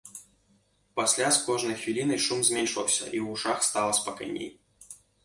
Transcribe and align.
Пасля 0.99 1.27
з 1.35 1.43
кожнай 1.49 1.75
хвілінай 1.81 2.19
шум 2.29 2.39
зменшваўся, 2.47 3.03
і 3.03 3.05
ў 3.05 3.21
вушах 3.29 3.59
стала 3.69 3.91
спакайней. 3.99 4.49